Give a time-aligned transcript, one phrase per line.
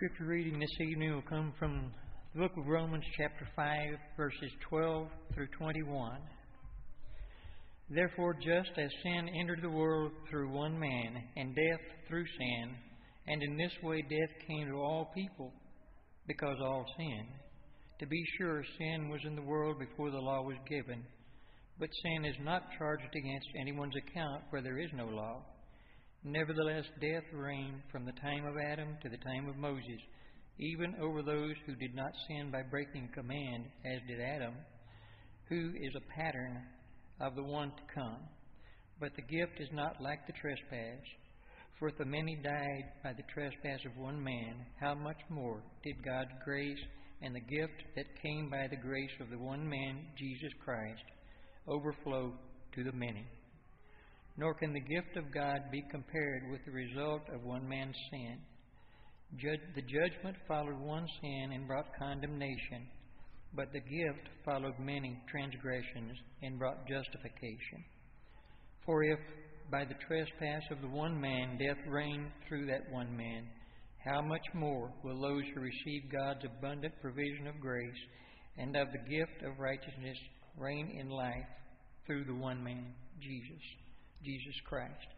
[0.00, 1.92] scripture reading this evening will come from
[2.32, 3.76] the book of Romans, chapter 5,
[4.16, 6.16] verses 12 through 21.
[7.90, 12.74] Therefore, just as sin entered the world through one man, and death through sin,
[13.26, 15.52] and in this way death came to all people,
[16.26, 17.28] because all sinned.
[17.98, 21.04] To be sure, sin was in the world before the law was given,
[21.78, 25.42] but sin is not charged against anyone's account where there is no law.
[26.22, 30.00] Nevertheless, death reigned from the time of Adam to the time of Moses,
[30.58, 34.52] even over those who did not sin by breaking command, as did Adam,
[35.48, 36.62] who is a pattern
[37.22, 38.18] of the one to come.
[39.00, 41.00] But the gift is not like the trespass.
[41.78, 46.04] For if the many died by the trespass of one man, how much more did
[46.04, 46.78] God's grace
[47.22, 51.02] and the gift that came by the grace of the one man, Jesus Christ,
[51.66, 52.34] overflow
[52.74, 53.24] to the many?
[54.40, 58.38] Nor can the gift of God be compared with the result of one man's sin.
[59.38, 62.88] The judgment followed one sin and brought condemnation,
[63.54, 67.84] but the gift followed many transgressions and brought justification.
[68.86, 69.18] For if
[69.70, 73.44] by the trespass of the one man death reigned through that one man,
[74.02, 78.02] how much more will those who receive God's abundant provision of grace
[78.56, 80.16] and of the gift of righteousness
[80.56, 81.44] reign in life
[82.06, 82.86] through the one man,
[83.20, 83.62] Jesus?
[84.24, 85.08] Jesus Christ.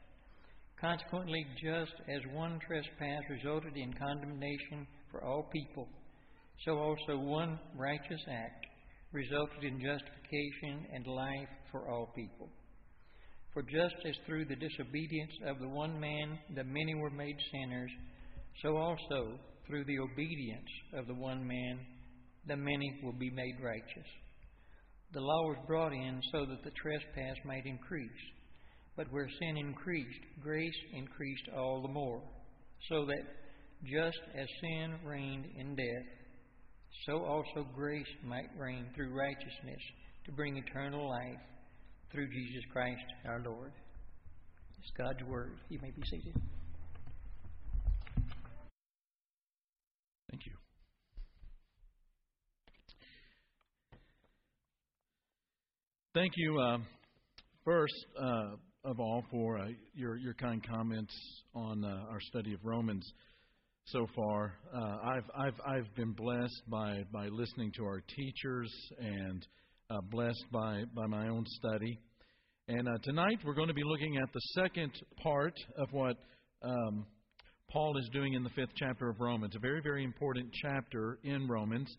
[0.81, 5.89] Consequently, just as one trespass resulted in condemnation for all people,
[6.65, 8.67] so also one righteous act
[9.13, 12.49] resulted in justification and life for all people.
[13.53, 17.91] For just as through the disobedience of the one man the many were made sinners,
[18.63, 21.79] so also through the obedience of the one man
[22.49, 24.11] the many will be made righteous.
[25.13, 28.11] The law was brought in so that the trespass might increase.
[28.97, 32.21] But where sin increased, grace increased all the more,
[32.89, 33.23] so that
[33.85, 36.07] just as sin reigned in death,
[37.07, 39.81] so also grace might reign through righteousness
[40.27, 41.41] to bring eternal life
[42.13, 43.73] through Jesus Christ our Lord.
[44.79, 45.57] It's God's Word.
[45.69, 46.35] You may be seated.
[50.31, 50.53] Thank you.
[56.15, 56.61] Thank you.
[56.61, 56.79] Uh,
[57.65, 61.15] first, uh, of all for uh, your your kind comments
[61.55, 63.05] on uh, our study of Romans
[63.87, 64.55] so far.
[64.75, 69.47] Uh, I've I've I've been blessed by by listening to our teachers and
[69.91, 71.99] uh, blessed by by my own study.
[72.69, 74.93] And uh, tonight we're going to be looking at the second
[75.23, 76.17] part of what
[76.63, 77.07] um,
[77.71, 81.47] Paul is doing in the fifth chapter of Romans, a very very important chapter in
[81.47, 81.95] Romans.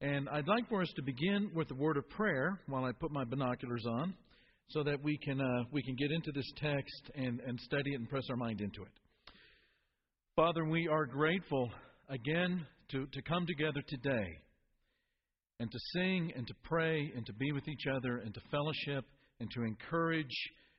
[0.00, 3.10] And I'd like for us to begin with a word of prayer while I put
[3.10, 4.14] my binoculars on
[4.68, 8.00] so that we can, uh, we can get into this text and, and study it
[8.00, 8.92] and press our mind into it.
[10.36, 11.70] Father, we are grateful
[12.08, 14.38] again to, to come together today
[15.60, 19.04] and to sing and to pray and to be with each other and to fellowship
[19.40, 20.36] and to encourage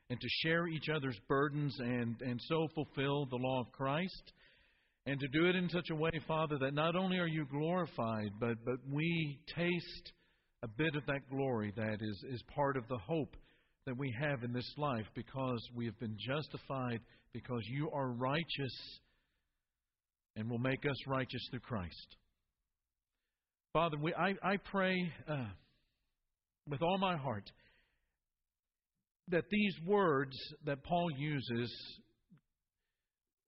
[0.10, 4.34] and to share each other's burdens and, and so fulfill the law of Christ.
[5.06, 8.32] And to do it in such a way, Father, that not only are you glorified,
[8.40, 10.14] but, but we taste
[10.62, 13.36] a bit of that glory that is, is part of the hope
[13.86, 17.00] that we have in this life because we have been justified,
[17.34, 19.00] because you are righteous
[20.36, 22.16] and will make us righteous through Christ.
[23.74, 24.96] Father, we, I, I pray
[25.28, 25.46] uh,
[26.68, 27.50] with all my heart
[29.30, 30.36] that these words
[30.66, 31.72] that Paul uses,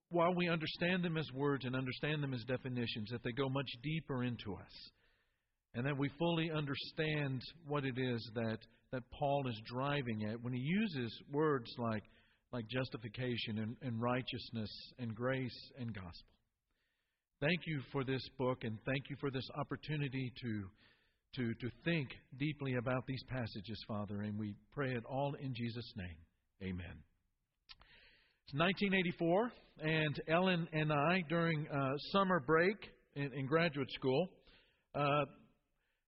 [0.10, 3.70] while we understand them as words and understand them as definitions, that they go much
[3.82, 4.92] deeper into us.
[5.74, 8.58] And that we fully understand what it is that
[8.92, 12.04] that Paul is driving at when he uses words like,
[12.52, 16.28] like justification and, and righteousness and grace and gospel.
[17.40, 20.64] Thank you for this book and thank you for this opportunity to,
[21.36, 25.92] to, to think deeply about these passages, Father, and we pray it all in Jesus'
[25.96, 26.18] name.
[26.62, 26.98] Amen.
[28.46, 29.52] It's 1984,
[29.82, 32.76] and Ellen and I, during uh, summer break
[33.16, 34.28] in, in graduate school,
[34.94, 35.24] uh,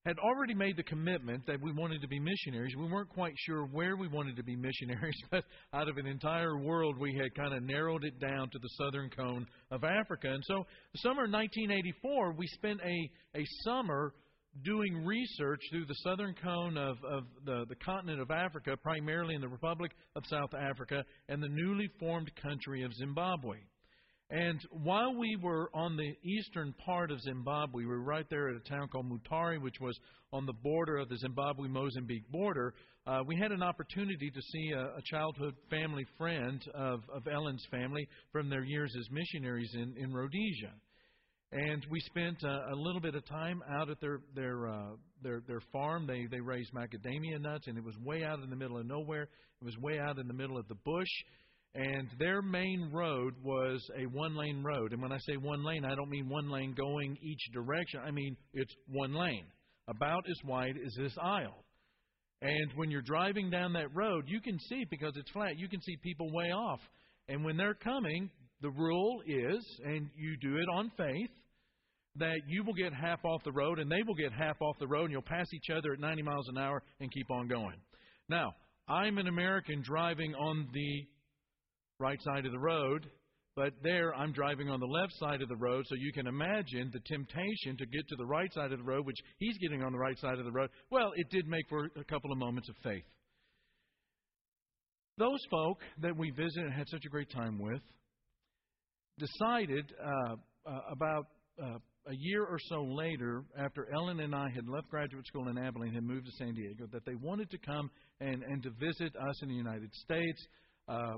[0.06, 2.76] had already made the commitment that we wanted to be missionaries.
[2.78, 6.58] We weren't quite sure where we wanted to be missionaries, but out of an entire
[6.58, 10.30] world, we had kind of narrowed it down to the southern cone of Africa.
[10.30, 14.14] And so, the summer of 1984, we spent a, a summer
[14.64, 19.42] doing research through the southern cone of, of the, the continent of Africa, primarily in
[19.42, 23.58] the Republic of South Africa and the newly formed country of Zimbabwe.
[24.30, 28.56] And while we were on the eastern part of Zimbabwe, we were right there at
[28.56, 29.98] a town called Mutare, which was
[30.32, 32.74] on the border of the Zimbabwe Mozambique border.
[33.06, 37.66] Uh, we had an opportunity to see a, a childhood family friend of, of Ellen's
[37.70, 40.74] family from their years as missionaries in, in Rhodesia.
[41.52, 45.42] and we spent uh, a little bit of time out at their their uh, their
[45.48, 46.08] their farm.
[46.08, 49.24] They they raised macadamia nuts, and it was way out in the middle of nowhere.
[49.62, 51.08] It was way out in the middle of the bush,
[51.76, 54.94] and their main road was a one lane road.
[54.94, 58.00] And when I say one lane, I don't mean one lane going each direction.
[58.06, 59.46] I mean it's one lane,
[59.88, 61.64] about as wide as this aisle.
[62.42, 65.58] And when you're driving down that road, you can see because it's flat.
[65.58, 66.80] You can see people way off.
[67.30, 68.30] And when they're coming,
[68.62, 71.30] the rule is, and you do it on faith,
[72.18, 74.88] that you will get half off the road and they will get half off the
[74.88, 77.78] road and you'll pass each other at 90 miles an hour and keep on going.
[78.30, 78.54] Now,
[78.88, 81.08] I'm an American driving on the
[82.00, 83.10] right side of the road,
[83.56, 86.90] but there I'm driving on the left side of the road, so you can imagine
[86.92, 89.92] the temptation to get to the right side of the road, which he's getting on
[89.92, 90.70] the right side of the road.
[90.90, 93.04] Well, it did make for a couple of moments of faith.
[95.18, 97.82] Those folk that we visited and had such a great time with
[99.20, 100.36] decided uh,
[100.66, 101.28] uh, about
[101.62, 105.58] uh, a year or so later, after Ellen and I had left graduate school in
[105.58, 107.90] Abilene and moved to San Diego, that they wanted to come
[108.20, 110.48] and, and to visit us in the United States.
[110.88, 111.18] Uh,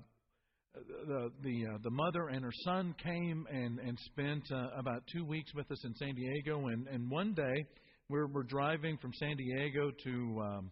[1.07, 5.25] the the uh, the mother and her son came and and spent uh, about two
[5.25, 6.67] weeks with us in San Diego.
[6.67, 7.65] And and one day
[8.09, 10.71] we're we're driving from San Diego to um,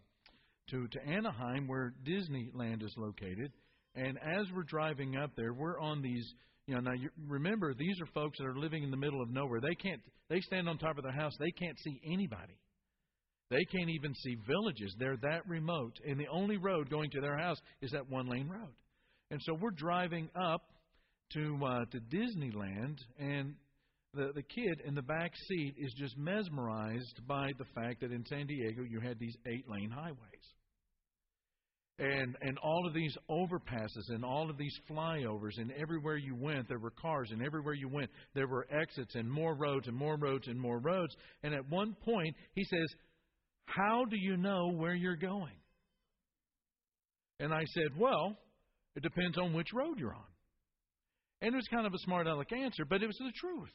[0.70, 3.52] to to Anaheim, where Disneyland is located.
[3.96, 6.34] And as we're driving up there, we're on these
[6.68, 9.30] you know, now you, remember these are folks that are living in the middle of
[9.30, 9.60] nowhere.
[9.60, 10.02] They can't.
[10.30, 11.34] They stand on top of their house.
[11.40, 12.58] They can't see anybody.
[13.50, 14.96] They can't even see villages.
[14.98, 18.74] They're that remote, and the only road going to their house is that one-lane road.
[19.34, 20.62] And so we're driving up
[21.32, 23.56] to uh, to Disneyland, and
[24.14, 28.24] the the kid in the back seat is just mesmerized by the fact that in
[28.28, 30.18] San Diego you had these eight-lane highways.
[31.98, 36.68] And and all of these overpasses and all of these flyovers and everywhere you went
[36.68, 40.16] there were cars and everywhere you went there were exits and more roads and more
[40.16, 41.16] roads and more roads.
[41.42, 42.86] And at one point he says
[43.66, 45.58] how do you know where you're going?
[47.40, 48.38] And i said well
[48.96, 50.32] it depends on which road you're on
[51.42, 53.72] and it was kind of a smart aleck answer but it was the truth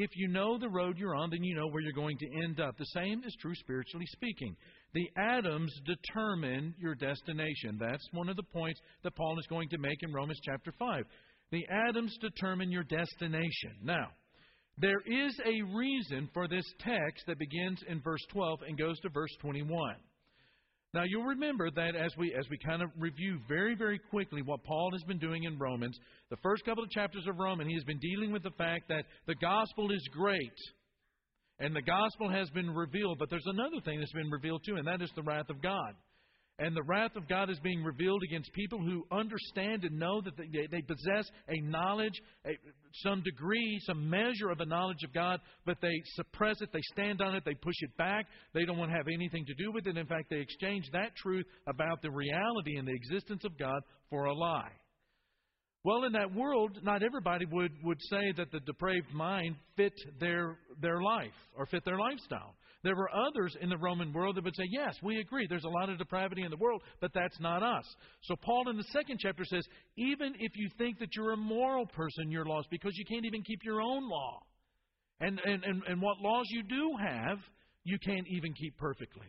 [0.00, 2.60] if you know the road you're on, then you know where you're going to end
[2.60, 2.78] up.
[2.78, 4.54] The same is true spiritually speaking.
[4.94, 7.78] The Adams determine your destination.
[7.80, 11.02] That's one of the points that Paul is going to make in Romans chapter 5.
[11.50, 13.74] The Adams determine your destination.
[13.82, 14.06] Now,
[14.76, 19.08] there is a reason for this text that begins in verse 12 and goes to
[19.08, 19.96] verse 21.
[20.94, 24.64] Now you'll remember that as we as we kind of review very very quickly what
[24.64, 25.98] Paul has been doing in Romans,
[26.30, 29.04] the first couple of chapters of Romans, he has been dealing with the fact that
[29.26, 30.58] the gospel is great.
[31.60, 34.86] And the gospel has been revealed, but there's another thing that's been revealed too, and
[34.86, 35.94] that is the wrath of God.
[36.60, 40.36] And the wrath of God is being revealed against people who understand and know that
[40.36, 42.50] they, they possess a knowledge, a,
[43.04, 47.20] some degree, some measure of a knowledge of God, but they suppress it, they stand
[47.20, 49.86] on it, they push it back, they don't want to have anything to do with
[49.86, 49.96] it.
[49.96, 53.80] In fact, they exchange that truth about the reality and the existence of God
[54.10, 54.72] for a lie.
[55.84, 60.58] Well, in that world, not everybody would, would say that the depraved mind fit their,
[60.82, 62.56] their life or fit their lifestyle.
[62.88, 65.68] There were others in the Roman world that would say, yes, we agree, there's a
[65.68, 67.84] lot of depravity in the world, but that's not us.
[68.22, 69.62] So Paul in the second chapter says,
[69.98, 73.42] even if you think that you're a moral person, you're lost because you can't even
[73.42, 74.40] keep your own law.
[75.20, 77.36] And, and, and, and what laws you do have,
[77.84, 79.26] you can't even keep perfectly.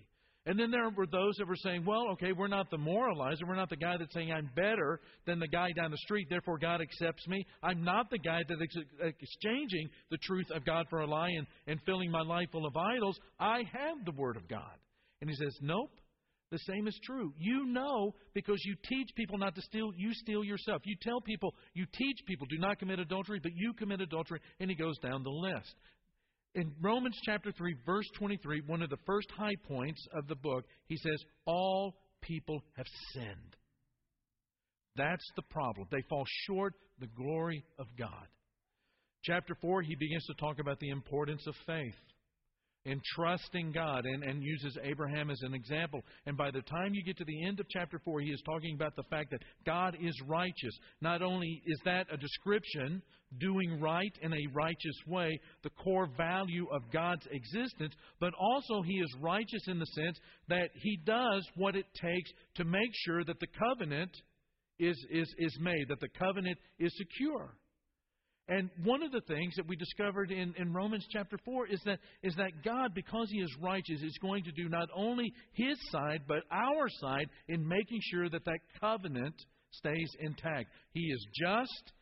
[0.50, 3.48] And then there were those that were saying, well, okay, we're not the moralizer.
[3.48, 6.58] We're not the guy that's saying I'm better than the guy down the street, therefore
[6.58, 7.46] God accepts me.
[7.62, 8.60] I'm not the guy that's
[9.00, 12.76] exchanging the truth of God for a lie and, and filling my life full of
[12.76, 13.20] idols.
[13.40, 14.74] I have the Word of God.
[15.22, 15.92] And he says, nope.
[16.52, 17.32] The same is true.
[17.38, 20.82] You know because you teach people not to steal, you steal yourself.
[20.84, 24.68] You tell people, you teach people, do not commit adultery, but you commit adultery, and
[24.68, 25.76] he goes down the list.
[26.56, 30.66] In Romans chapter 3, verse 23, one of the first high points of the book,
[30.88, 33.56] he says, All people have sinned.
[34.96, 35.88] That's the problem.
[35.92, 38.28] They fall short the glory of God.
[39.24, 41.96] Chapter 4, he begins to talk about the importance of faith
[42.90, 46.02] in trusting God and, and uses Abraham as an example.
[46.26, 48.74] And by the time you get to the end of chapter 4, he is talking
[48.76, 50.74] about the fact that God is righteous.
[51.02, 53.02] Not only is that a description,
[53.40, 58.96] doing right in a righteous way, the core value of God's existence, but also he
[58.96, 60.18] is righteous in the sense
[60.48, 64.12] that he does what it takes to make sure that the covenant
[64.80, 67.54] is, is, is made, that the covenant is secure.
[68.50, 72.00] And one of the things that we discovered in, in Romans chapter 4 is that,
[72.24, 76.24] is that God, because He is righteous, is going to do not only His side,
[76.28, 79.36] but our side in making sure that that covenant
[79.72, 80.70] stays intact.
[80.94, 81.94] He is just,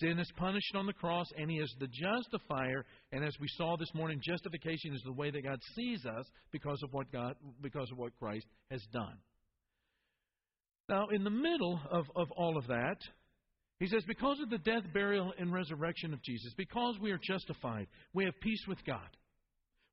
[0.00, 2.86] Sin is punished on the cross, and He is the justifier.
[3.10, 6.80] And as we saw this morning, justification is the way that God sees us because
[6.82, 9.18] of what God, because of what Christ has done.
[10.88, 12.96] Now, in the middle of, of all of that,
[13.82, 17.88] he says, because of the death, burial, and resurrection of Jesus, because we are justified,
[18.14, 19.08] we have peace with God.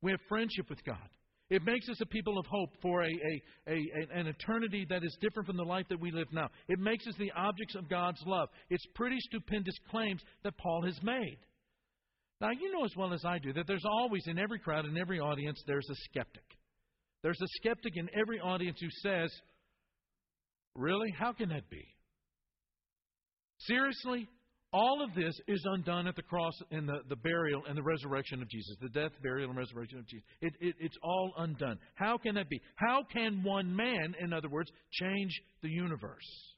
[0.04, 1.10] We have friendship with God.
[1.50, 5.18] It makes us a people of hope for a, a, a, an eternity that is
[5.20, 6.50] different from the life that we live now.
[6.68, 8.50] It makes us the objects of God's love.
[8.70, 11.40] It's pretty stupendous claims that Paul has made.
[12.42, 15.00] Now, you know as well as I do that there's always, in every crowd, in
[15.00, 16.46] every audience, there's a skeptic.
[17.24, 19.32] There's a skeptic in every audience who says,
[20.76, 21.12] Really?
[21.18, 21.84] How can that be?
[23.60, 24.28] Seriously?
[24.72, 28.42] All of this is undone at the cross and the, the burial and the resurrection
[28.42, 28.76] of Jesus.
[28.80, 30.26] The death, burial, and resurrection of Jesus.
[30.42, 31.80] It, it, it's all undone.
[31.96, 32.62] How can that be?
[32.76, 35.32] How can one man, in other words, change
[35.64, 36.54] the universe?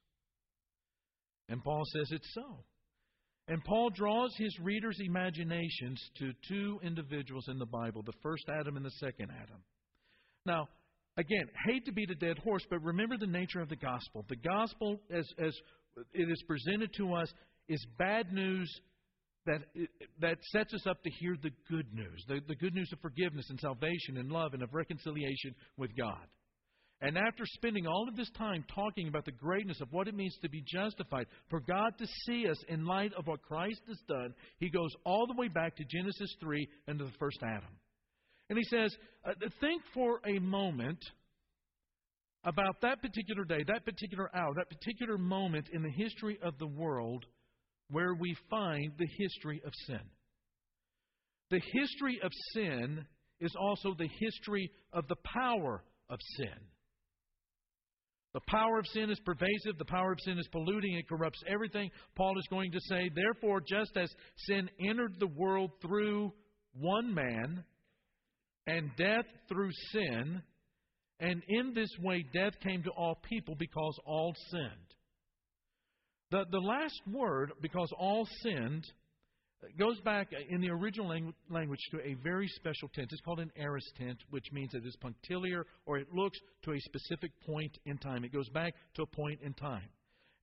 [1.47, 2.65] And Paul says it's so.
[3.47, 8.75] And Paul draws his readers' imaginations to two individuals in the Bible the first Adam
[8.75, 9.61] and the second Adam.
[10.45, 10.67] Now,
[11.17, 14.25] again, hate to beat a dead horse, but remember the nature of the gospel.
[14.29, 15.53] The gospel, as, as
[16.13, 17.31] it is presented to us,
[17.67, 18.69] is bad news
[19.45, 19.61] that,
[20.19, 23.49] that sets us up to hear the good news the, the good news of forgiveness
[23.49, 26.27] and salvation and love and of reconciliation with God.
[27.03, 30.37] And after spending all of this time talking about the greatness of what it means
[30.43, 34.35] to be justified, for God to see us in light of what Christ has done,
[34.59, 37.75] he goes all the way back to Genesis 3 and to the first Adam.
[38.49, 38.95] And he says,
[39.25, 41.03] uh, Think for a moment
[42.43, 46.67] about that particular day, that particular hour, that particular moment in the history of the
[46.67, 47.25] world
[47.89, 49.99] where we find the history of sin.
[51.49, 53.05] The history of sin
[53.39, 56.57] is also the history of the power of sin.
[58.33, 59.77] The power of sin is pervasive.
[59.77, 60.93] The power of sin is polluting.
[60.93, 61.91] It corrupts everything.
[62.15, 64.09] Paul is going to say, therefore, just as
[64.47, 66.31] sin entered the world through
[66.73, 67.65] one man,
[68.67, 70.41] and death through sin,
[71.21, 74.91] and in this way death came to all people because all sinned.
[76.31, 78.85] The, the last word, because all sinned,
[79.77, 81.13] goes back in the original
[81.49, 83.09] language to a very special tense.
[83.11, 86.79] It's called an aorist tense, which means it is punctiliar or it looks to a
[86.79, 88.23] specific point in time.
[88.23, 89.89] It goes back to a point in time.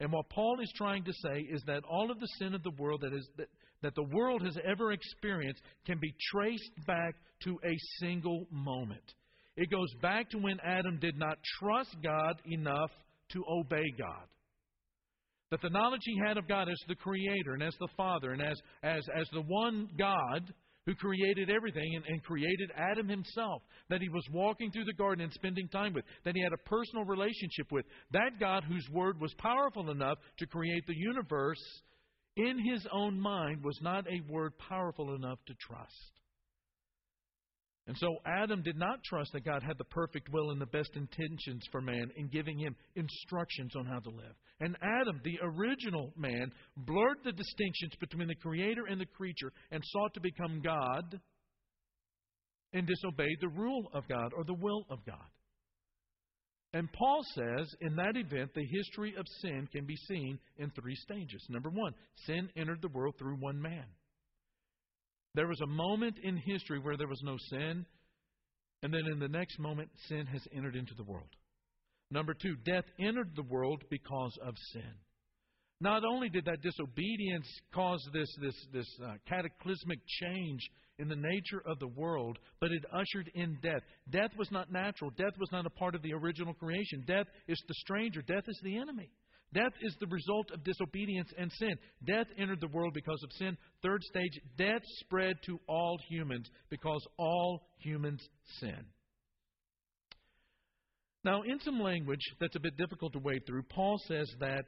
[0.00, 2.70] And what Paul is trying to say is that all of the sin of the
[2.78, 3.48] world that, is, that,
[3.82, 9.02] that the world has ever experienced can be traced back to a single moment.
[9.58, 12.92] It goes back to when Adam did not trust God enough
[13.32, 14.28] to obey God.
[15.50, 18.40] That the knowledge he had of God as the Creator and as the Father and
[18.40, 20.54] as, as, as the one God
[20.86, 25.24] who created everything and, and, created Adam himself, that he was walking through the garden
[25.24, 29.20] and spending time with, that he had a personal relationship with, that God whose word
[29.20, 31.60] was powerful enough to create the universe
[32.36, 36.17] in his own mind was not a word powerful enough to trust.
[37.88, 40.90] And so Adam did not trust that God had the perfect will and the best
[40.94, 44.34] intentions for man in giving him instructions on how to live.
[44.60, 49.82] And Adam, the original man, blurred the distinctions between the creator and the creature and
[49.86, 51.18] sought to become God
[52.74, 55.16] and disobeyed the rule of God or the will of God.
[56.74, 60.94] And Paul says in that event, the history of sin can be seen in three
[60.96, 61.42] stages.
[61.48, 61.94] Number one,
[62.26, 63.86] sin entered the world through one man.
[65.38, 67.86] There was a moment in history where there was no sin,
[68.82, 71.28] and then in the next moment, sin has entered into the world.
[72.10, 74.94] Number two, death entered the world because of sin.
[75.80, 80.60] Not only did that disobedience cause this, this, this uh, cataclysmic change
[80.98, 83.82] in the nature of the world, but it ushered in death.
[84.10, 85.12] Death was not natural.
[85.16, 87.04] Death was not a part of the original creation.
[87.06, 88.22] Death is the stranger.
[88.22, 89.12] Death is the enemy.
[89.54, 91.74] Death is the result of disobedience and sin.
[92.06, 93.56] Death entered the world because of sin.
[93.82, 98.20] Third stage, death spread to all humans because all humans
[98.60, 98.84] sin.
[101.24, 104.64] Now, in some language that's a bit difficult to wade through, Paul says that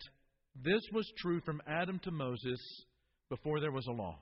[0.56, 2.60] this was true from Adam to Moses
[3.28, 4.18] before there was a law.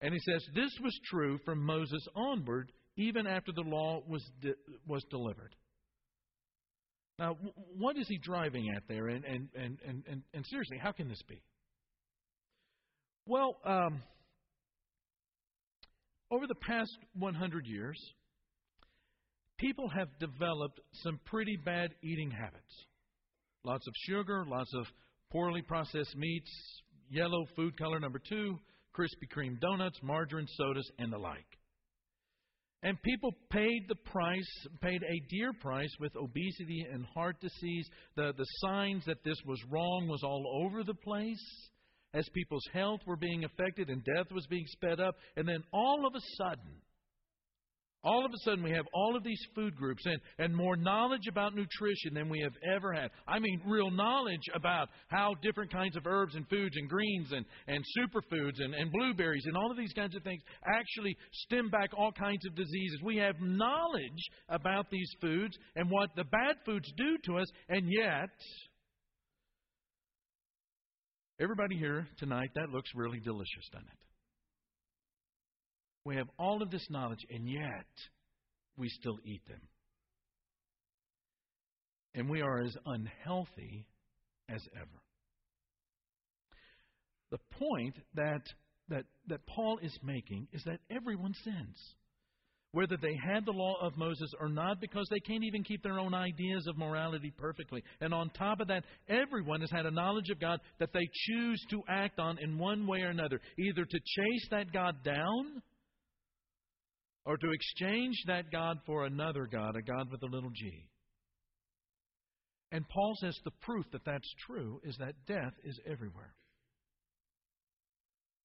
[0.00, 4.54] And he says this was true from Moses onward, even after the law was, de-
[4.86, 5.54] was delivered.
[7.18, 7.36] Now,
[7.76, 9.08] what is he driving at there?
[9.08, 11.42] And, and, and, and, and, seriously, how can this be?
[13.26, 14.02] Well, um,
[16.30, 17.98] over the past 100 years,
[19.58, 22.86] people have developed some pretty bad eating habits.
[23.64, 24.86] Lots of sugar, lots of
[25.32, 26.50] poorly processed meats,
[27.10, 28.56] yellow food color number two,
[28.96, 31.57] Krispy Kreme donuts, margarine, sodas, and the like.
[32.82, 34.48] And people paid the price,
[34.80, 37.88] paid a dear price with obesity and heart disease.
[38.16, 41.44] The, the signs that this was wrong was all over the place.
[42.14, 45.16] as people's health were being affected and death was being sped up.
[45.36, 46.80] And then all of a sudden,
[48.04, 51.26] all of a sudden, we have all of these food groups and, and more knowledge
[51.28, 53.10] about nutrition than we have ever had.
[53.26, 57.44] I mean, real knowledge about how different kinds of herbs and foods and greens and,
[57.66, 61.90] and superfoods and, and blueberries and all of these kinds of things actually stem back
[61.96, 63.00] all kinds of diseases.
[63.02, 67.90] We have knowledge about these foods and what the bad foods do to us, and
[67.90, 68.28] yet,
[71.40, 73.98] everybody here tonight, that looks really delicious, doesn't it?
[76.08, 77.84] We have all of this knowledge, and yet
[78.78, 79.60] we still eat them.
[82.14, 83.84] And we are as unhealthy
[84.48, 85.02] as ever.
[87.30, 88.40] The point that,
[88.88, 91.76] that, that Paul is making is that everyone sins.
[92.72, 95.98] Whether they had the law of Moses or not, because they can't even keep their
[95.98, 97.82] own ideas of morality perfectly.
[98.00, 101.62] And on top of that, everyone has had a knowledge of God that they choose
[101.68, 105.60] to act on in one way or another, either to chase that God down
[107.28, 110.88] or to exchange that God for another God, a God with a little g.
[112.72, 116.34] And Paul says the proof that that's true is that death is everywhere.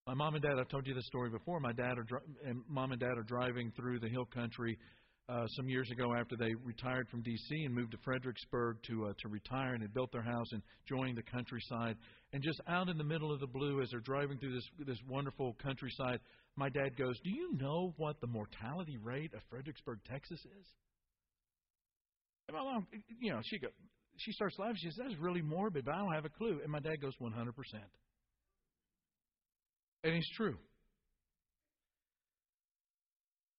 [0.06, 1.62] My mom and dad, I've told you this story before.
[1.62, 4.78] My dad are, and mom and dad are driving through the hill country
[5.30, 7.64] uh, some years ago after they retired from D.C.
[7.64, 11.16] and moved to Fredericksburg to uh, to retire and had built their house and enjoying
[11.16, 11.96] the countryside.
[12.34, 15.00] And just out in the middle of the blue, as they're driving through this this
[15.08, 16.20] wonderful countryside,
[16.56, 20.68] my dad goes, Do you know what the mortality rate of Fredericksburg, Texas is?
[22.48, 22.88] And my mom,
[23.20, 23.72] you know, she, goes,
[24.18, 24.78] she starts laughing.
[24.78, 26.60] She says, That's really morbid, but I don't have a clue.
[26.62, 27.32] And my dad goes, 100%.
[30.04, 30.58] And it's true.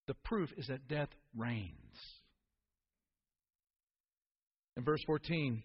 [0.06, 1.72] The proof is that death reigns.
[4.76, 5.62] In verse 14,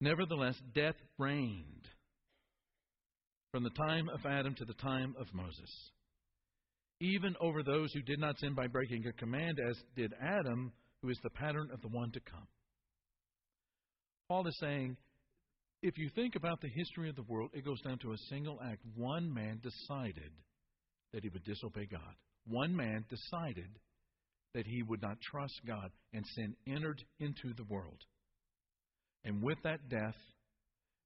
[0.00, 1.88] nevertheless, death reigned
[3.50, 5.90] from the time of Adam to the time of Moses,
[7.00, 11.08] even over those who did not sin by breaking a command, as did Adam, who
[11.08, 12.46] is the pattern of the one to come.
[14.28, 14.96] Paul is saying,
[15.82, 18.60] if you think about the history of the world, it goes down to a single
[18.62, 18.82] act.
[18.94, 20.32] One man decided
[21.12, 22.14] that he would disobey God.
[22.46, 23.70] One man decided
[24.54, 28.00] that he would not trust God, and sin entered into the world.
[29.24, 30.16] And with that death,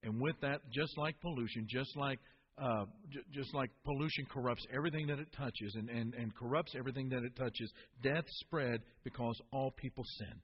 [0.02, 2.18] and with that, just like pollution, just like
[2.60, 7.08] uh, j- just like pollution corrupts everything that it touches and, and, and corrupts everything
[7.08, 10.40] that it touches, death spread because all people sin.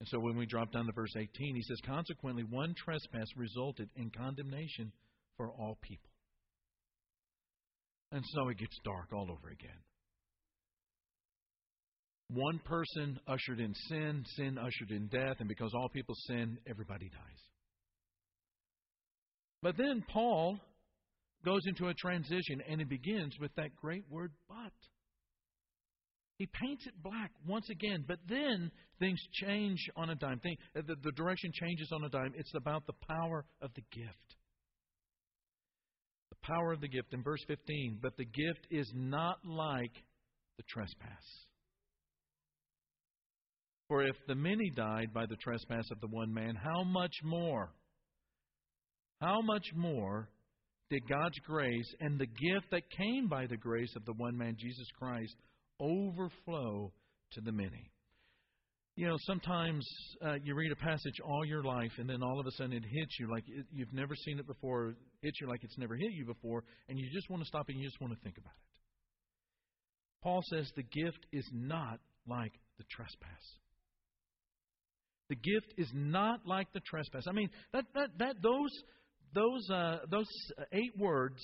[0.00, 3.90] And so when we drop down to verse 18, he says, Consequently, one trespass resulted
[3.96, 4.92] in condemnation
[5.36, 6.09] for all people.
[8.12, 9.70] And so it gets dark all over again.
[12.32, 17.08] One person ushered in sin, sin ushered in death, and because all people sin, everybody
[17.08, 17.42] dies.
[19.62, 20.58] But then Paul
[21.44, 24.72] goes into a transition and it begins with that great word, but.
[26.38, 30.40] He paints it black once again, but then things change on a dime.
[30.74, 32.32] The direction changes on a dime.
[32.34, 34.36] It's about the power of the gift.
[36.42, 37.98] Power of the gift in verse 15.
[38.02, 39.92] But the gift is not like
[40.56, 41.46] the trespass.
[43.88, 47.72] For if the many died by the trespass of the one man, how much more?
[49.20, 50.28] how much more
[50.90, 54.56] did God's grace and the gift that came by the grace of the one man,
[54.58, 55.36] Jesus Christ,
[55.78, 56.92] overflow
[57.32, 57.90] to the many?
[59.00, 59.82] You know, sometimes
[60.22, 62.84] uh, you read a passage all your life, and then all of a sudden it
[62.84, 65.96] hits you like it, you've never seen it before, it hits you like it's never
[65.96, 68.36] hit you before, and you just want to stop and you just want to think
[68.36, 70.22] about it.
[70.22, 73.40] Paul says the gift is not like the trespass.
[75.30, 77.22] The gift is not like the trespass.
[77.26, 78.82] I mean, that, that, that those
[79.32, 80.28] those, uh, those
[80.72, 81.40] eight words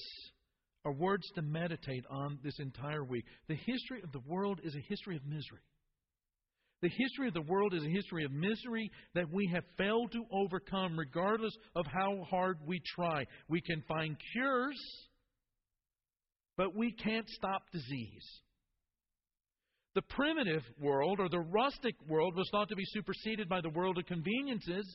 [0.85, 3.25] are words to meditate on this entire week.
[3.49, 5.62] The history of the world is a history of misery.
[6.83, 10.25] The history of the world is a history of misery that we have failed to
[10.31, 13.25] overcome, regardless of how hard we try.
[13.49, 14.79] We can find cures,
[16.57, 18.27] but we can't stop disease.
[19.95, 23.97] The primitive world, or the rustic world, was thought to be superseded by the world
[23.97, 24.87] of conveniences.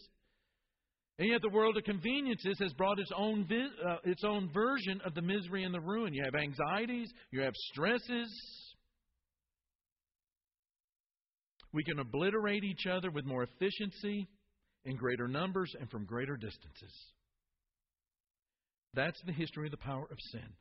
[1.18, 5.02] And yet, the world of conveniences has brought its own, vi- uh, its own version
[5.04, 6.14] of the misery and the ruin.
[6.14, 8.32] You have anxieties, you have stresses.
[11.74, 14.28] We can obliterate each other with more efficiency,
[14.86, 16.94] in greater numbers, and from greater distances.
[18.94, 20.54] That's the history of the power of sin.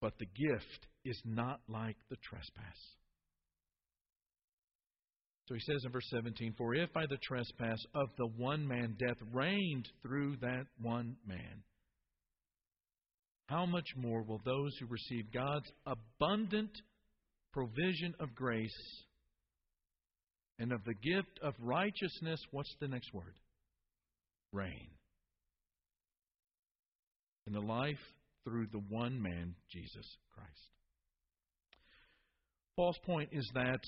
[0.00, 2.76] But the gift is not like the trespass.
[5.48, 8.96] So he says in verse 17, For if by the trespass of the one man
[8.98, 11.64] death reigned through that one man,
[13.46, 16.70] how much more will those who receive God's abundant
[17.52, 18.70] provision of grace
[20.58, 23.34] and of the gift of righteousness, what's the next word?
[24.52, 24.88] Reign.
[27.46, 27.98] In the life
[28.44, 30.72] through the one man, Jesus Christ.
[32.76, 33.80] Paul's point is that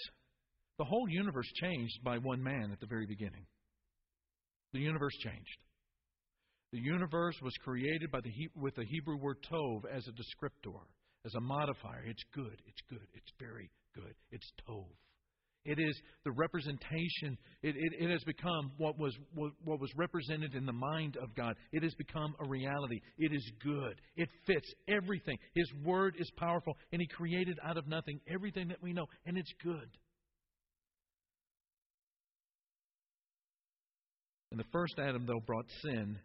[0.78, 3.46] the whole universe changed by one man at the very beginning.
[4.72, 5.58] The universe changed.
[6.72, 10.80] The universe was created by the with the Hebrew word tov as a descriptor,
[11.24, 12.04] as a modifier.
[12.06, 14.14] It's good, it's good, it's very good.
[14.30, 14.86] It's tov.
[15.64, 17.38] It is the representation.
[17.62, 21.34] It, it, it, has become what was, what, what was represented in the mind of
[21.34, 21.54] God.
[21.72, 23.00] It has become a reality.
[23.16, 23.94] It is good.
[24.16, 25.38] It fits everything.
[25.54, 29.38] His word is powerful, and He created out of nothing everything that we know, and
[29.38, 29.88] it's good.
[34.50, 36.18] And the first Adam, though, brought sin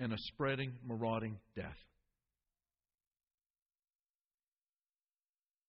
[0.00, 1.76] and a spreading, marauding death.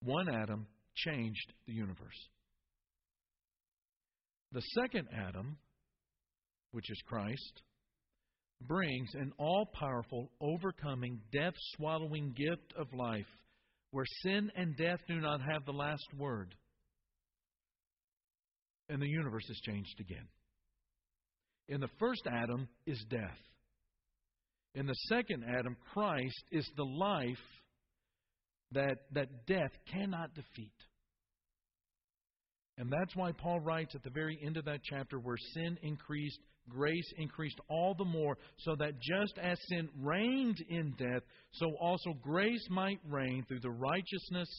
[0.04, 2.30] One Adam changed the universe.
[4.52, 5.58] The second Adam,
[6.72, 7.62] which is Christ,
[8.68, 13.26] brings an all powerful, overcoming, death swallowing gift of life
[13.92, 16.56] where sin and death do not have the last word.
[18.90, 20.28] And the universe is changed again.
[21.68, 23.38] In the first Adam is death.
[24.76, 27.38] In the second Adam, Christ is the life
[28.74, 30.72] that, that death cannot defeat.
[32.78, 36.40] And that's why Paul writes at the very end of that chapter where sin increased,
[36.70, 41.22] grace increased all the more, so that just as sin reigned in death,
[41.54, 44.50] so also grace might reign through the righteousness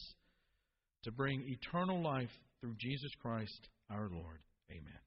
[1.03, 4.39] to bring eternal life through Jesus Christ our Lord.
[4.71, 4.99] Amen.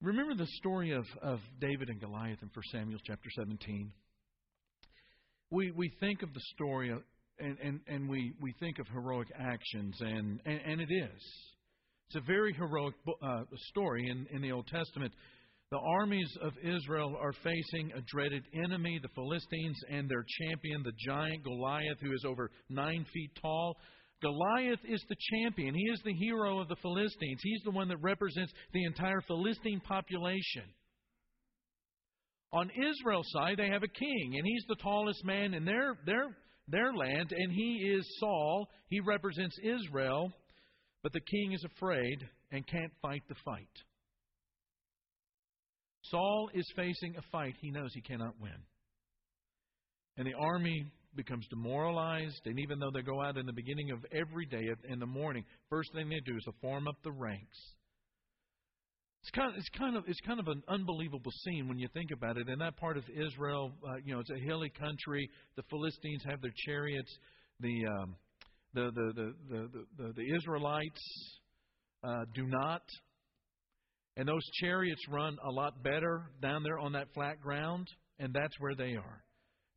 [0.00, 3.92] Remember the story of, of David and Goliath in 1 Samuel chapter 17?
[5.50, 6.92] We, we think of the story
[7.40, 11.22] and, and, and we, we think of heroic actions, and, and, and it is.
[12.08, 15.12] It's a very heroic uh, story in, in the Old Testament.
[15.70, 20.92] The armies of Israel are facing a dreaded enemy, the Philistines, and their champion, the
[21.06, 23.76] giant Goliath, who is over nine feet tall.
[24.22, 25.74] Goliath is the champion.
[25.74, 27.40] He is the hero of the Philistines.
[27.42, 30.64] He's the one that represents the entire Philistine population.
[32.52, 36.28] On Israel's side, they have a king, and he's the tallest man in their, their
[36.70, 38.68] their land, and he is Saul.
[38.88, 40.32] He represents Israel,
[41.02, 43.68] but the king is afraid and can't fight the fight.
[46.04, 48.52] Saul is facing a fight he knows he cannot win.
[50.16, 54.04] And the army becomes demoralized, and even though they go out in the beginning of
[54.12, 57.58] every day in the morning, first thing they do is to form up the ranks.
[59.22, 62.10] It's kind, of, it's kind of it's kind of an unbelievable scene when you think
[62.12, 62.48] about it.
[62.48, 65.28] In that part of Israel, uh, you know, it's a hilly country.
[65.56, 67.12] The Philistines have their chariots.
[67.60, 68.16] The um,
[68.74, 71.00] the, the, the, the, the, the Israelites
[72.04, 72.82] uh, do not.
[74.16, 77.86] And those chariots run a lot better down there on that flat ground,
[78.18, 79.24] and that's where they are.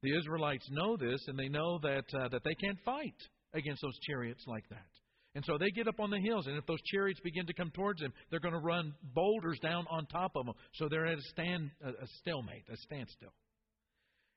[0.02, 3.16] The Israelites know this, and they know that uh, that they can't fight
[3.54, 4.88] against those chariots like that.
[5.34, 7.72] And so they get up on the hills, and if those chariots begin to come
[7.72, 10.56] towards them, they're going to run boulders down on top of them.
[10.74, 13.32] So they're at a stand, a, stalemate, a standstill.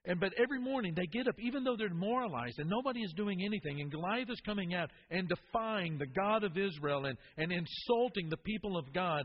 [0.05, 3.43] And but every morning they get up, even though they're demoralized and nobody is doing
[3.45, 8.29] anything, and Goliath is coming out and defying the God of Israel and, and insulting
[8.29, 9.25] the people of God.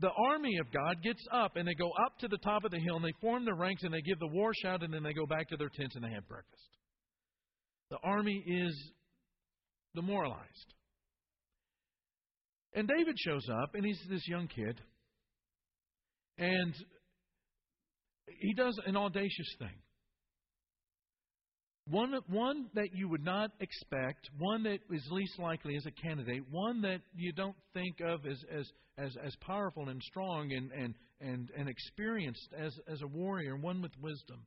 [0.00, 2.80] The army of God gets up and they go up to the top of the
[2.80, 5.12] hill and they form their ranks and they give the war shout and then they
[5.12, 6.68] go back to their tents and they have breakfast.
[7.90, 8.92] The army is
[9.94, 10.75] demoralized.
[12.76, 14.78] And David shows up, and he's this young kid,
[16.36, 16.74] and
[18.38, 19.74] he does an audacious thing.
[21.88, 26.42] One, one that you would not expect, one that is least likely as a candidate,
[26.50, 28.66] one that you don't think of as, as,
[28.98, 33.80] as, as powerful and strong and, and, and, and experienced as, as a warrior, one
[33.80, 34.44] with wisdom.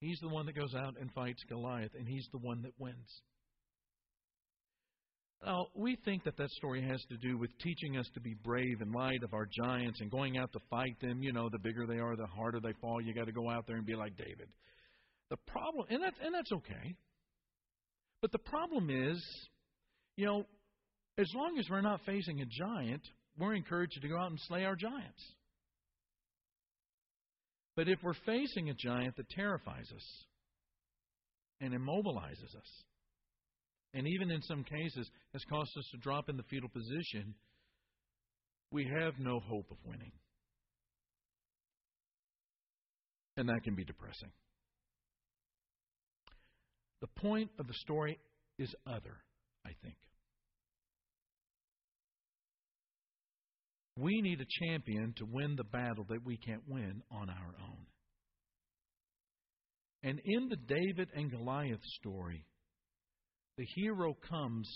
[0.00, 3.22] He's the one that goes out and fights Goliath, and he's the one that wins.
[5.44, 8.80] Now, we think that that story has to do with teaching us to be brave
[8.80, 11.22] in light of our giants and going out to fight them.
[11.22, 13.00] You know, the bigger they are, the harder they fall.
[13.00, 14.48] You got to go out there and be like David.
[15.30, 16.96] The problem, and that's and that's okay.
[18.20, 19.22] But the problem is,
[20.16, 20.44] you know,
[21.18, 23.02] as long as we're not facing a giant,
[23.38, 25.22] we're encouraged to go out and slay our giants.
[27.76, 30.24] But if we're facing a giant that terrifies us
[31.60, 32.84] and immobilizes us,
[33.94, 37.34] and even in some cases has caused us to drop in the fetal position,
[38.70, 40.12] we have no hope of winning.
[43.36, 44.30] And that can be depressing.
[47.00, 48.18] The point of the story
[48.58, 49.16] is other,
[49.64, 49.94] I think.
[53.96, 57.86] We need a champion to win the battle that we can't win on our own.
[60.02, 62.44] And in the David and Goliath story,
[63.58, 64.70] the hero comes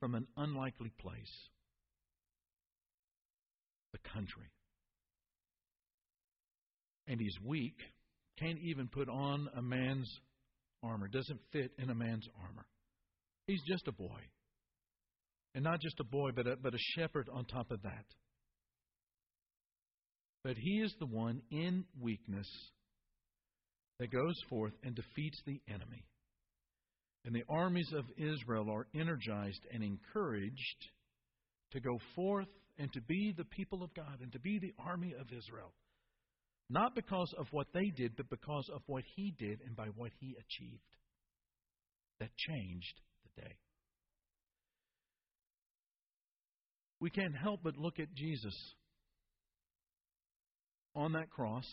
[0.00, 1.48] from an unlikely place
[3.92, 4.50] the country.
[7.06, 7.76] And he's weak,
[8.38, 10.08] can't even put on a man's
[10.82, 12.66] armor, doesn't fit in a man's armor.
[13.46, 14.20] He's just a boy.
[15.54, 18.04] And not just a boy, but a, but a shepherd on top of that.
[20.44, 22.48] But he is the one in weakness
[23.98, 26.04] that goes forth and defeats the enemy.
[27.24, 30.86] And the armies of Israel are energized and encouraged
[31.72, 35.14] to go forth and to be the people of God and to be the army
[35.18, 35.72] of Israel.
[36.70, 40.12] Not because of what they did, but because of what he did and by what
[40.20, 40.82] he achieved.
[42.20, 43.56] That changed the day.
[47.00, 48.54] We can't help but look at Jesus
[50.94, 51.64] on that cross.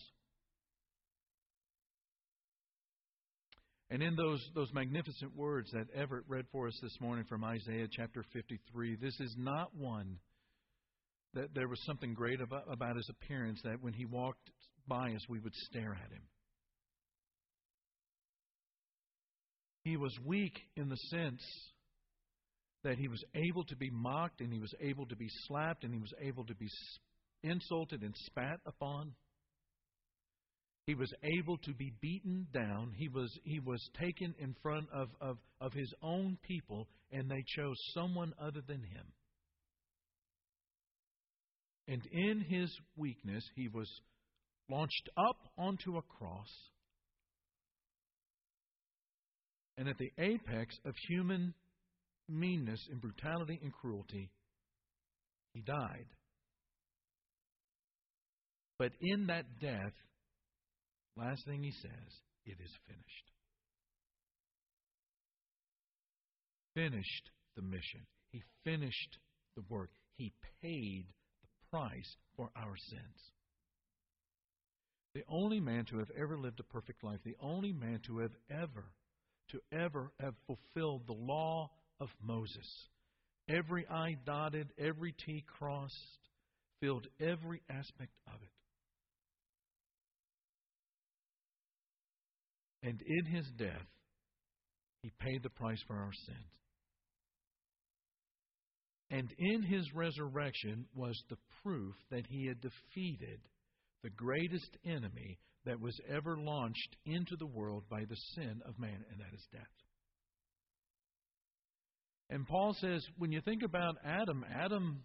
[3.89, 7.87] And in those, those magnificent words that Everett read for us this morning from Isaiah
[7.89, 10.17] chapter 53, this is not one
[11.33, 14.49] that there was something great about, about his appearance that when he walked
[14.87, 16.23] by us, we would stare at him.
[19.83, 21.41] He was weak in the sense
[22.83, 25.93] that he was able to be mocked and he was able to be slapped and
[25.93, 26.67] he was able to be
[27.43, 29.13] insulted and spat upon.
[30.87, 32.93] He was able to be beaten down.
[32.95, 37.43] He was, he was taken in front of, of, of his own people, and they
[37.45, 39.05] chose someone other than him.
[41.89, 43.89] And in his weakness, he was
[44.69, 46.49] launched up onto a cross.
[49.77, 51.53] And at the apex of human
[52.29, 54.31] meanness and brutality and cruelty,
[55.53, 56.07] he died.
[58.79, 59.93] But in that death,
[61.17, 63.31] last thing he says, it is finished.
[66.73, 68.01] Finished the mission.
[68.31, 69.17] He finished
[69.55, 69.89] the work.
[70.17, 71.05] He paid
[71.41, 73.31] the price for our sins.
[75.15, 78.35] The only man to have ever lived a perfect life, the only man to have
[78.51, 78.85] ever,
[79.49, 82.67] to ever have fulfilled the law of Moses.
[83.49, 85.95] Every I dotted, every T crossed,
[86.81, 88.49] filled every aspect of it.
[92.87, 93.85] And in his death,
[95.01, 96.37] he paid the price for our sins.
[99.11, 103.41] And in his resurrection was the proof that he had defeated
[104.03, 109.03] the greatest enemy that was ever launched into the world by the sin of man,
[109.11, 109.63] and that is death.
[112.29, 115.03] And Paul says, when you think about Adam, Adam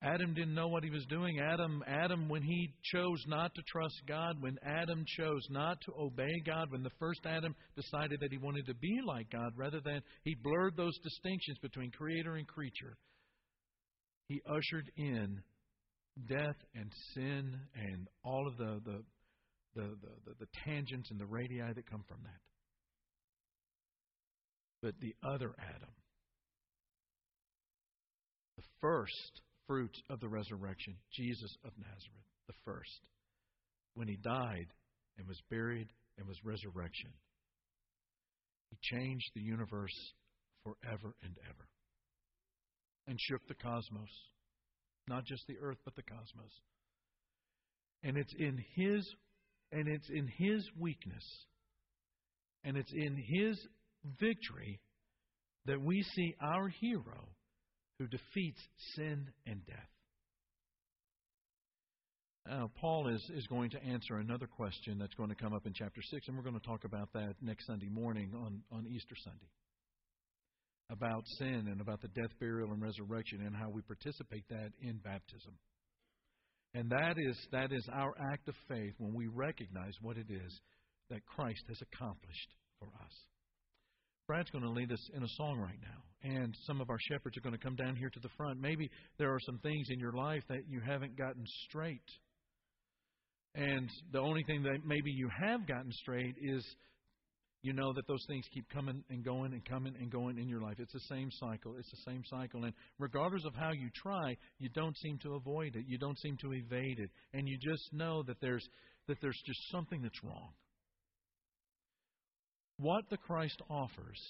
[0.00, 1.40] Adam didn't know what he was doing.
[1.40, 6.40] Adam, Adam, when he chose not to trust God, when Adam chose not to obey
[6.46, 10.00] God, when the first Adam decided that he wanted to be like God rather than
[10.22, 12.96] he blurred those distinctions between creator and creature,
[14.28, 15.42] he ushered in
[16.28, 19.02] death and sin and all of the, the,
[19.74, 22.40] the, the, the tangents and the radii that come from that.
[24.80, 25.90] But the other Adam,
[28.56, 33.00] the first fruit of the resurrection, Jesus of Nazareth, the first.
[33.94, 34.66] When he died
[35.18, 37.10] and was buried and was resurrection,
[38.70, 39.94] he changed the universe
[40.64, 41.68] forever and ever
[43.06, 44.10] and shook the cosmos,
[45.06, 46.52] not just the earth, but the cosmos.
[48.02, 49.06] And it's in his
[49.70, 51.24] and it's in his weakness
[52.64, 53.58] and it's in his
[54.18, 54.80] victory
[55.66, 57.28] that we see our hero
[57.98, 58.60] who defeats
[58.94, 59.88] sin and death.
[62.48, 65.74] Now, Paul is, is going to answer another question that's going to come up in
[65.74, 69.14] chapter 6, and we're going to talk about that next Sunday morning on, on Easter
[69.22, 69.50] Sunday.
[70.90, 74.96] About sin and about the death, burial, and resurrection, and how we participate that in
[74.96, 75.52] baptism.
[76.72, 80.60] And that is, that is our act of faith when we recognize what it is
[81.10, 83.12] that Christ has accomplished for us.
[84.28, 86.30] Brad's going to lead us in a song right now.
[86.30, 88.60] And some of our shepherds are going to come down here to the front.
[88.60, 92.02] Maybe there are some things in your life that you haven't gotten straight.
[93.54, 96.62] And the only thing that maybe you have gotten straight is
[97.62, 100.60] you know that those things keep coming and going and coming and going in your
[100.60, 100.76] life.
[100.78, 101.74] It's the same cycle.
[101.78, 102.64] It's the same cycle.
[102.64, 105.84] And regardless of how you try, you don't seem to avoid it.
[105.88, 107.10] You don't seem to evade it.
[107.32, 108.66] And you just know that there's
[109.08, 110.50] that there's just something that's wrong.
[112.78, 114.20] What the Christ offers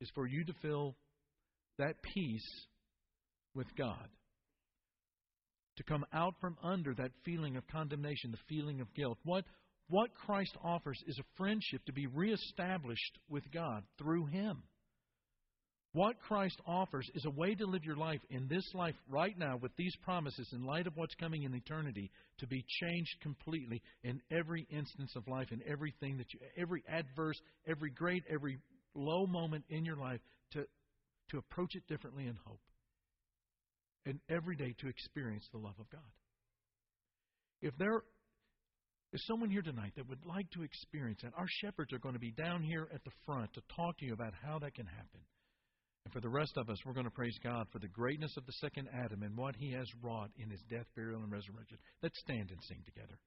[0.00, 0.96] is for you to fill
[1.78, 2.66] that peace
[3.54, 4.08] with God.
[5.76, 9.18] To come out from under that feeling of condemnation, the feeling of guilt.
[9.22, 9.44] What
[9.88, 14.62] what Christ offers is a friendship to be reestablished with God through Him.
[15.92, 19.56] What Christ offers is a way to live your life in this life right now
[19.56, 24.20] with these promises in light of what's coming in eternity to be changed completely in
[24.30, 28.58] every instance of life, in everything that you, every adverse, every great, every
[28.94, 30.20] low moment in your life
[30.52, 30.66] to,
[31.30, 32.60] to approach it differently in hope.
[34.04, 36.00] And every day to experience the love of God.
[37.60, 38.02] If there
[39.12, 42.20] is someone here tonight that would like to experience that, our shepherds are going to
[42.20, 45.20] be down here at the front to talk to you about how that can happen.
[46.04, 48.46] And for the rest of us, we're going to praise God for the greatness of
[48.46, 51.78] the second Adam and what he has wrought in his death, burial, and resurrection.
[52.02, 53.18] Let's stand and sing together.